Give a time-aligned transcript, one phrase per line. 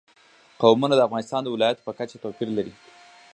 [0.61, 2.73] قومونه د افغانستان د ولایاتو په کچه توپیر لري.